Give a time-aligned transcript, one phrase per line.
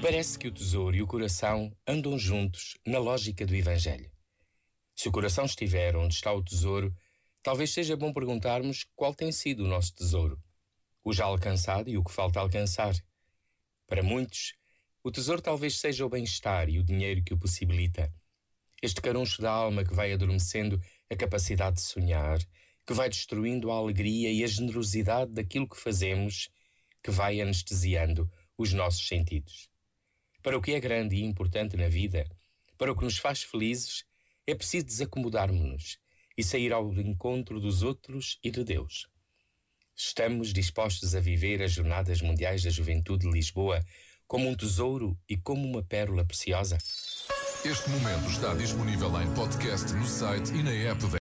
[0.00, 4.08] Parece que o tesouro e o coração andam juntos na lógica do Evangelho.
[4.94, 6.94] Se o coração estiver onde está o tesouro,
[7.42, 10.40] talvez seja bom perguntarmos qual tem sido o nosso tesouro,
[11.02, 12.94] o já alcançado e o que falta alcançar.
[13.88, 14.54] Para muitos,
[15.02, 18.12] o tesouro talvez seja o bem-estar e o dinheiro que o possibilita.
[18.80, 20.80] Este caruncho da alma que vai adormecendo
[21.10, 22.38] a capacidade de sonhar,
[22.86, 26.48] que vai destruindo a alegria e a generosidade daquilo que fazemos,
[27.02, 29.68] que vai anestesiando os nossos sentidos.
[30.48, 32.26] Para o que é grande e importante na vida,
[32.78, 34.06] para o que nos faz felizes,
[34.46, 35.98] é preciso desacomodarmos-nos
[36.38, 39.06] e sair ao encontro dos outros e de Deus.
[39.94, 43.84] Estamos dispostos a viver as Jornadas Mundiais da Juventude de Lisboa
[44.26, 46.78] como um tesouro e como uma pérola preciosa?
[47.62, 51.08] Este momento está disponível em podcast no site e na app da